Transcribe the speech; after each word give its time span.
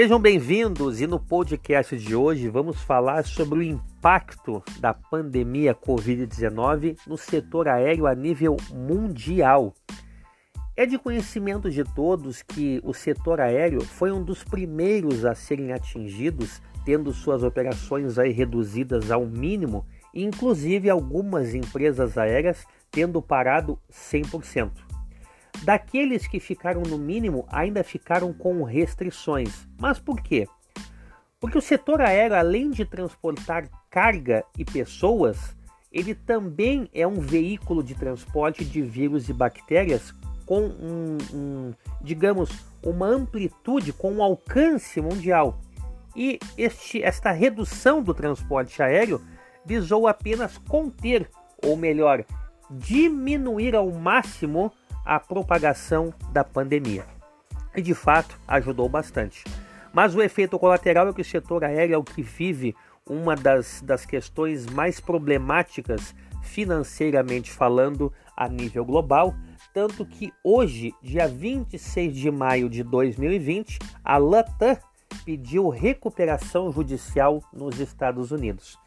Sejam 0.00 0.20
bem-vindos 0.20 1.00
e 1.00 1.08
no 1.08 1.18
podcast 1.18 1.96
de 1.96 2.14
hoje 2.14 2.48
vamos 2.48 2.80
falar 2.80 3.24
sobre 3.24 3.58
o 3.58 3.62
impacto 3.64 4.62
da 4.78 4.94
pandemia 4.94 5.74
Covid-19 5.74 6.96
no 7.04 7.18
setor 7.18 7.66
aéreo 7.66 8.06
a 8.06 8.14
nível 8.14 8.56
mundial. 8.72 9.74
É 10.76 10.86
de 10.86 10.96
conhecimento 11.00 11.68
de 11.68 11.82
todos 11.82 12.42
que 12.42 12.80
o 12.84 12.94
setor 12.94 13.40
aéreo 13.40 13.80
foi 13.80 14.12
um 14.12 14.22
dos 14.22 14.44
primeiros 14.44 15.24
a 15.24 15.34
serem 15.34 15.72
atingidos, 15.72 16.62
tendo 16.84 17.12
suas 17.12 17.42
operações 17.42 18.20
aí 18.20 18.30
reduzidas 18.30 19.10
ao 19.10 19.26
mínimo, 19.26 19.84
inclusive 20.14 20.88
algumas 20.88 21.56
empresas 21.56 22.16
aéreas 22.16 22.64
tendo 22.92 23.20
parado 23.20 23.76
100%. 23.90 24.87
Daqueles 25.62 26.26
que 26.26 26.40
ficaram 26.40 26.82
no 26.82 26.98
mínimo, 26.98 27.46
ainda 27.50 27.82
ficaram 27.82 28.32
com 28.32 28.62
restrições. 28.62 29.66
Mas 29.78 29.98
por 29.98 30.20
quê? 30.20 30.46
Porque 31.40 31.58
o 31.58 31.62
setor 31.62 32.00
aéreo, 32.00 32.36
além 32.36 32.70
de 32.70 32.84
transportar 32.84 33.68
carga 33.90 34.44
e 34.56 34.64
pessoas, 34.64 35.56
ele 35.92 36.14
também 36.14 36.88
é 36.92 37.06
um 37.06 37.20
veículo 37.20 37.82
de 37.82 37.94
transporte 37.94 38.64
de 38.64 38.82
vírus 38.82 39.28
e 39.28 39.32
bactérias 39.32 40.12
com 40.44 40.62
um, 40.62 41.18
um 41.32 41.74
digamos, 42.00 42.50
uma 42.82 43.06
amplitude, 43.06 43.92
com 43.92 44.12
um 44.12 44.22
alcance 44.22 45.00
mundial. 45.00 45.60
E 46.16 46.38
este, 46.56 47.02
esta 47.02 47.30
redução 47.30 48.02
do 48.02 48.14
transporte 48.14 48.82
aéreo 48.82 49.20
visou 49.64 50.08
apenas 50.08 50.56
conter, 50.56 51.30
ou 51.62 51.76
melhor, 51.76 52.24
diminuir 52.70 53.76
ao 53.76 53.90
máximo 53.90 54.72
a 55.08 55.18
propagação 55.18 56.12
da 56.30 56.44
pandemia. 56.44 57.06
E 57.74 57.80
de 57.80 57.94
fato 57.94 58.38
ajudou 58.46 58.90
bastante. 58.90 59.42
Mas 59.90 60.14
o 60.14 60.20
efeito 60.20 60.58
colateral 60.58 61.08
é 61.08 61.12
que 61.14 61.22
o 61.22 61.24
setor 61.24 61.64
aéreo 61.64 61.94
é 61.94 61.98
o 61.98 62.04
que 62.04 62.20
vive 62.22 62.76
uma 63.08 63.34
das, 63.34 63.80
das 63.80 64.04
questões 64.04 64.66
mais 64.66 65.00
problemáticas 65.00 66.14
financeiramente 66.42 67.50
falando 67.50 68.12
a 68.36 68.46
nível 68.48 68.84
global, 68.84 69.34
tanto 69.72 70.04
que 70.04 70.30
hoje, 70.44 70.94
dia 71.02 71.26
26 71.26 72.14
de 72.14 72.30
maio 72.30 72.68
de 72.68 72.82
2020, 72.82 73.78
a 74.04 74.18
Latam 74.18 74.76
pediu 75.24 75.70
recuperação 75.70 76.70
judicial 76.70 77.42
nos 77.50 77.80
Estados 77.80 78.30
Unidos. 78.30 78.78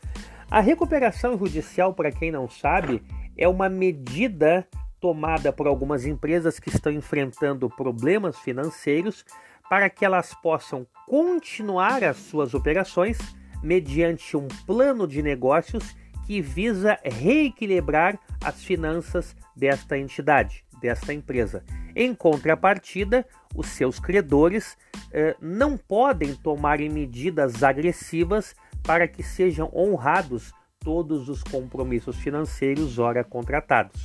A 0.51 0.59
recuperação 0.59 1.35
judicial, 1.35 1.95
para 1.95 2.11
quem 2.11 2.31
não 2.31 2.47
sabe, 2.47 3.01
é 3.35 3.47
uma 3.47 3.67
medida 3.67 4.67
tomada 5.01 5.51
por 5.51 5.67
algumas 5.67 6.05
empresas 6.05 6.59
que 6.59 6.69
estão 6.69 6.91
enfrentando 6.91 7.69
problemas 7.69 8.37
financeiros 8.39 9.25
para 9.67 9.89
que 9.89 10.05
elas 10.05 10.33
possam 10.35 10.85
continuar 11.07 12.03
as 12.03 12.17
suas 12.17 12.53
operações 12.53 13.17
mediante 13.63 14.37
um 14.37 14.47
plano 14.65 15.07
de 15.07 15.21
negócios 15.21 15.95
que 16.27 16.39
visa 16.39 16.99
reequilibrar 17.03 18.19
as 18.43 18.63
finanças 18.63 19.35
desta 19.55 19.97
entidade, 19.97 20.63
desta 20.79 21.13
empresa. 21.13 21.63
Em 21.95 22.13
contrapartida, 22.13 23.25
os 23.55 23.67
seus 23.67 23.99
credores 23.99 24.77
eh, 25.11 25.35
não 25.41 25.77
podem 25.77 26.33
tomar 26.35 26.79
medidas 26.79 27.63
agressivas 27.63 28.55
para 28.83 29.07
que 29.07 29.23
sejam 29.23 29.69
honrados 29.73 30.53
todos 30.79 31.29
os 31.29 31.43
compromissos 31.43 32.17
financeiros 32.17 32.97
ora 32.97 33.23
contratados. 33.23 34.03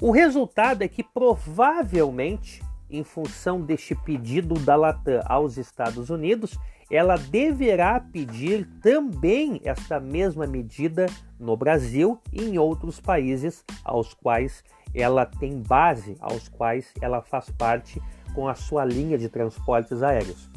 O 0.00 0.12
resultado 0.12 0.82
é 0.82 0.88
que 0.88 1.02
provavelmente, 1.02 2.62
em 2.88 3.02
função 3.02 3.60
deste 3.60 3.96
pedido 3.96 4.54
da 4.54 4.76
Latam 4.76 5.20
aos 5.26 5.56
Estados 5.56 6.08
Unidos, 6.08 6.56
ela 6.88 7.16
deverá 7.16 7.98
pedir 7.98 8.68
também 8.80 9.60
esta 9.64 9.98
mesma 9.98 10.46
medida 10.46 11.06
no 11.38 11.56
Brasil 11.56 12.18
e 12.32 12.44
em 12.44 12.58
outros 12.58 13.00
países 13.00 13.64
aos 13.84 14.14
quais 14.14 14.62
ela 14.94 15.26
tem 15.26 15.60
base, 15.60 16.16
aos 16.20 16.48
quais 16.48 16.92
ela 17.00 17.20
faz 17.20 17.50
parte 17.50 18.00
com 18.34 18.46
a 18.46 18.54
sua 18.54 18.84
linha 18.84 19.18
de 19.18 19.28
transportes 19.28 20.00
aéreos. 20.02 20.48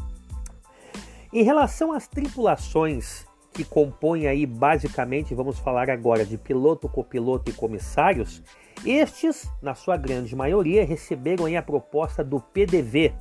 Em 1.33 1.43
relação 1.43 1.91
às 1.91 2.07
tripulações 2.07 3.25
que 3.53 3.63
compõem 3.63 4.28
aí 4.28 4.45
basicamente, 4.45 5.35
vamos 5.35 5.59
falar 5.59 5.89
agora 5.89 6.25
de 6.25 6.38
piloto, 6.38 6.88
copiloto 6.88 7.50
e 7.50 7.53
comissários, 7.53 8.41
estes, 8.85 9.50
na 9.62 9.75
sua 9.75 9.97
grande 9.97 10.35
maioria, 10.35 10.85
receberam 10.85 11.45
aí 11.45 11.56
a 11.56 11.61
proposta 11.61 12.23
do 12.23 12.40
PDV. 12.40 13.13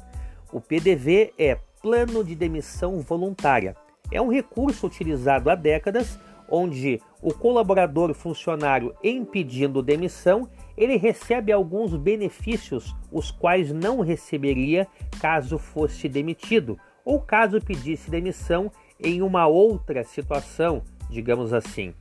O 0.52 0.60
PDV 0.60 1.34
é 1.38 1.58
Plano 1.82 2.24
de 2.24 2.34
Demissão 2.34 3.00
Voluntária. 3.00 3.76
É 4.10 4.20
um 4.20 4.30
recurso 4.30 4.86
utilizado 4.86 5.50
há 5.50 5.54
décadas, 5.54 6.18
onde 6.48 7.00
o 7.22 7.32
colaborador 7.32 8.12
funcionário 8.14 8.94
em 9.02 9.24
pedindo 9.24 9.82
demissão, 9.82 10.48
ele 10.76 10.96
recebe 10.96 11.52
alguns 11.52 11.94
benefícios 11.94 12.96
os 13.12 13.30
quais 13.30 13.72
não 13.72 14.00
receberia 14.00 14.86
caso 15.20 15.58
fosse 15.58 16.08
demitido 16.08 16.78
ou 17.04 17.20
caso 17.20 17.60
pedisse 17.60 18.10
demissão 18.10 18.70
em 19.02 19.22
uma 19.22 19.46
outra 19.46 20.04
situação, 20.04 20.82
digamos 21.08 21.52
assim. 21.52 21.94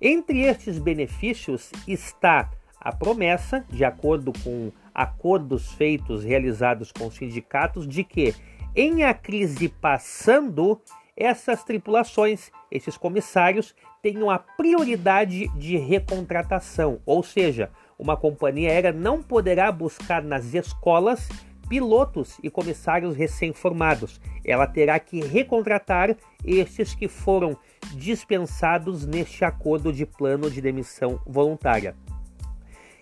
Entre 0.00 0.42
estes 0.42 0.78
benefícios 0.78 1.70
está 1.86 2.50
a 2.80 2.92
promessa, 2.92 3.64
de 3.68 3.84
acordo 3.84 4.32
com 4.44 4.70
acordos 4.94 5.72
feitos 5.72 6.24
realizados 6.24 6.92
com 6.92 7.10
sindicatos, 7.10 7.86
de 7.86 8.04
que 8.04 8.34
em 8.74 9.02
a 9.02 9.12
crise 9.12 9.68
passando, 9.68 10.80
essas 11.16 11.64
tripulações, 11.64 12.50
esses 12.70 12.96
comissários, 12.96 13.74
tenham 14.00 14.30
a 14.30 14.38
prioridade 14.38 15.48
de 15.58 15.76
recontratação, 15.76 17.00
ou 17.04 17.22
seja, 17.22 17.70
uma 17.98 18.16
companhia 18.16 18.70
aérea 18.70 18.92
não 18.92 19.20
poderá 19.20 19.72
buscar 19.72 20.22
nas 20.22 20.54
escolas 20.54 21.28
pilotos 21.68 22.38
e 22.42 22.50
comissários 22.50 23.14
recém-formados. 23.14 24.20
Ela 24.44 24.66
terá 24.66 24.98
que 24.98 25.20
recontratar 25.20 26.16
estes 26.44 26.94
que 26.94 27.08
foram 27.08 27.56
dispensados 27.94 29.06
neste 29.06 29.44
acordo 29.44 29.92
de 29.92 30.06
plano 30.06 30.50
de 30.50 30.60
demissão 30.60 31.20
voluntária. 31.26 31.94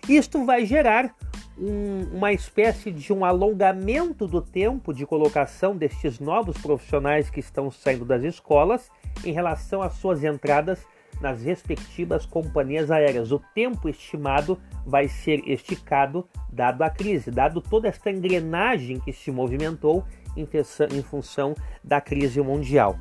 Isto 0.07 0.45
vai 0.45 0.65
gerar 0.65 1.13
um, 1.57 2.07
uma 2.13 2.31
espécie 2.31 2.91
de 2.91 3.11
um 3.11 3.25
alongamento 3.25 4.27
do 4.27 4.41
tempo 4.41 4.93
de 4.93 5.05
colocação 5.05 5.75
destes 5.75 6.19
novos 6.19 6.57
profissionais 6.57 7.29
que 7.29 7.39
estão 7.39 7.71
saindo 7.71 8.05
das 8.05 8.23
escolas 8.23 8.89
em 9.25 9.33
relação 9.33 9.81
às 9.81 9.93
suas 9.93 10.23
entradas 10.23 10.85
nas 11.21 11.41
respectivas 11.41 12.25
companhias 12.25 12.91
aéreas. 12.91 13.31
O 13.31 13.39
tempo 13.53 13.89
estimado 13.89 14.59
vai 14.85 15.07
ser 15.07 15.47
esticado 15.47 16.27
dado 16.51 16.83
a 16.83 16.89
crise, 16.89 17.31
dado 17.31 17.61
toda 17.61 17.87
esta 17.87 18.09
engrenagem 18.11 18.99
que 18.99 19.11
se 19.11 19.31
movimentou 19.31 20.05
em, 20.35 21.01
função 21.01 21.55
da 21.83 21.99
crise 21.99 22.41
mundial. 22.41 22.97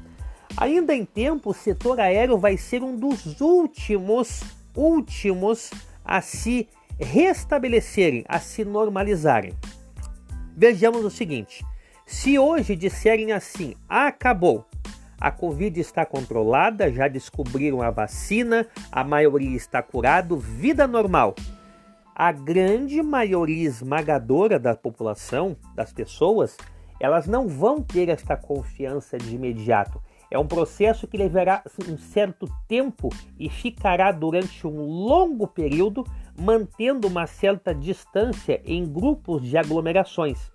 Ainda 0.57 0.95
em 0.95 1.05
tempo, 1.05 1.51
o 1.51 1.55
setor 1.55 2.01
aéreo 2.01 2.39
vai 2.39 2.57
ser 2.57 2.83
um 2.83 2.97
dos 2.97 3.41
últimos, 3.41 4.43
últimos 4.75 5.71
a 6.05 6.21
se 6.21 6.69
restabelecerem, 6.99 8.25
a 8.27 8.39
se 8.39 8.65
normalizarem. 8.65 9.53
Vejamos 10.57 11.05
o 11.05 11.11
seguinte: 11.11 11.65
se 12.07 12.39
hoje 12.39 12.75
disserem 12.75 13.33
assim, 13.33 13.75
acabou, 13.89 14.65
a 15.21 15.31
Covid 15.31 15.81
está 15.81 16.05
controlada, 16.05 16.93
já 16.93 17.09
descobriram 17.09 17.81
a 17.83 17.91
vacina, 17.91 18.67
a 18.93 19.03
maioria 19.03 19.57
está 19.57 19.83
curado, 19.83 20.37
vida 20.37 20.87
normal. 20.87 21.35
A 22.15 22.33
grande 22.33 23.03
maioria 23.03 23.67
esmagadora 23.67 24.59
da 24.59 24.75
população, 24.75 25.57
das 25.75 25.93
pessoas, 25.93 26.57
elas 26.99 27.27
não 27.27 27.47
vão 27.47 27.83
ter 27.83 28.09
esta 28.09 28.37
confiança 28.37 29.19
de 29.19 29.35
imediato. 29.35 30.03
É 30.31 30.39
um 30.39 30.47
processo 30.47 31.07
que 31.07 31.17
levará 31.17 31.63
um 31.89 31.97
certo 31.97 32.49
tempo 32.67 33.11
e 33.39 33.49
ficará 33.49 34.11
durante 34.11 34.67
um 34.67 34.81
longo 34.81 35.47
período 35.47 36.05
mantendo 36.39 37.07
uma 37.07 37.27
certa 37.27 37.75
distância 37.75 38.61
em 38.65 38.85
grupos 38.85 39.43
de 39.43 39.57
aglomerações. 39.57 40.51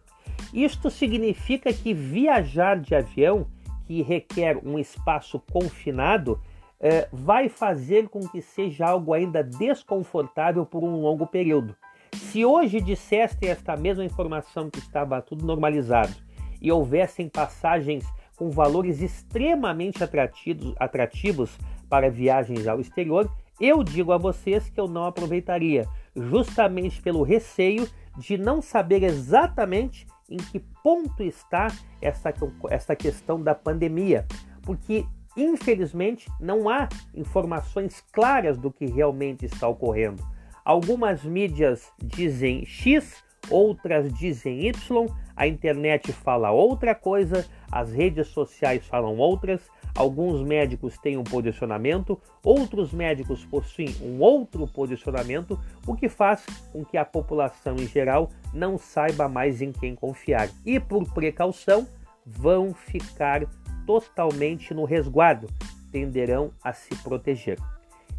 Isto 0.54 0.90
significa 0.90 1.72
que 1.72 1.94
viajar 1.94 2.80
de 2.80 2.94
avião 2.94 3.48
que 3.92 4.02
requer 4.02 4.58
um 4.66 4.80
espaço 4.80 5.38
confinado, 5.52 6.40
eh, 6.80 7.10
vai 7.12 7.50
fazer 7.50 8.08
com 8.08 8.22
que 8.22 8.42
seja 8.42 8.88
algo 8.88 9.14
ainda 9.14 9.44
desconfortável 9.44 10.66
por 10.66 10.82
um 10.82 11.02
longo 11.02 11.28
período. 11.28 11.76
Se 12.14 12.46
hoje 12.46 12.80
dissessem 12.80 13.50
esta 13.50 13.76
mesma 13.76 14.06
informação 14.06 14.70
que 14.70 14.80
estava 14.80 15.22
tudo 15.22 15.46
normalizado 15.46 16.16
e 16.62 16.72
houvessem 16.72 17.28
passagens 17.28 18.06
com 18.38 18.50
valores 18.50 19.02
extremamente 19.02 20.02
atrativos, 20.02 20.74
atrativos 20.80 21.58
para 21.90 22.10
viagens 22.10 22.68
ao 22.68 22.80
exterior, 22.80 23.30
eu 23.60 23.84
digo 23.84 24.14
a 24.14 24.18
vocês 24.18 24.70
que 24.70 24.80
eu 24.80 24.88
não 24.88 25.04
aproveitaria, 25.04 25.86
justamente 26.16 27.02
pelo 27.02 27.24
receio 27.24 27.90
de 28.18 28.38
não 28.38 28.62
saber 28.62 29.04
exatamente 29.04 30.08
em 30.32 30.38
que 30.38 30.60
ponto 30.82 31.22
está 31.22 31.68
essa, 32.02 32.34
essa 32.70 32.96
questão 32.96 33.42
da 33.42 33.54
pandemia, 33.54 34.26
porque 34.64 35.06
infelizmente 35.36 36.30
não 36.40 36.70
há 36.70 36.88
informações 37.14 38.04
claras 38.12 38.58
do 38.58 38.72
que 38.72 38.86
realmente 38.86 39.46
está 39.46 39.68
ocorrendo. 39.68 40.24
Algumas 40.64 41.24
mídias 41.24 41.92
dizem 42.02 42.66
X, 42.66 43.24
outras 43.50 44.14
dizem 44.14 44.68
Y, 44.68 45.08
a 45.36 45.48
internet 45.48 46.12
fala 46.14 46.52
outra 46.52 46.94
coisa, 46.94 47.46
as 47.72 47.92
redes 47.92 48.28
sociais 48.28 48.86
falam 48.86 49.18
outras, 49.18 49.62
alguns 49.96 50.42
médicos 50.42 50.98
têm 50.98 51.18
um 51.18 51.24
posicionamento, 51.24 52.20
outros 52.44 52.92
médicos 52.92 53.44
possuem 53.46 53.96
um 54.02 54.20
outro 54.20 54.68
posicionamento, 54.68 55.60
o 55.86 55.96
que 55.96 56.10
faz 56.10 56.46
com 56.72 56.84
que 56.84 56.98
a 56.98 57.06
população 57.06 57.76
em 57.76 57.88
geral 57.88 58.30
não 58.54 58.78
saiba 58.78 59.28
mais 59.28 59.62
em 59.62 59.72
quem 59.72 59.96
confiar 59.96 60.50
e, 60.66 60.80
por 60.80 61.12
precaução, 61.14 61.88
vão 62.26 62.74
ficar 62.74 63.46
totalmente 63.86 64.74
no 64.74 64.86
resguardo, 64.86 65.48
tenderão 65.92 66.52
a 66.64 66.74
se 66.74 66.96
proteger. 67.04 67.58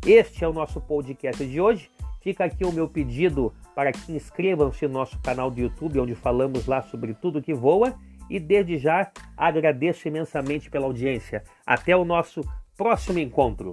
Este 0.05 0.45
é 0.45 0.49
o 0.49 0.53
nosso 0.53 0.81
podcast 0.81 1.45
de 1.47 1.61
hoje. 1.61 1.89
Fica 2.21 2.45
aqui 2.45 2.65
o 2.65 2.73
meu 2.73 2.89
pedido 2.89 3.53
para 3.75 3.93
que 3.93 4.13
inscrevam-se 4.13 4.87
no 4.87 4.95
nosso 4.95 5.19
canal 5.21 5.51
do 5.51 5.61
YouTube, 5.61 6.01
onde 6.01 6.15
falamos 6.15 6.67
lá 6.67 6.83
sobre 6.83 7.15
tudo 7.15 7.43
que 7.43 7.55
voa. 7.55 7.95
E 8.33 8.41
desde 8.41 8.79
já 8.79 9.13
agradeço 9.37 10.09
imensamente 10.09 10.71
pela 10.71 10.87
audiência. 10.87 11.45
Até 11.67 11.95
o 11.95 12.03
nosso 12.03 12.41
próximo 12.75 13.19
encontro. 13.19 13.73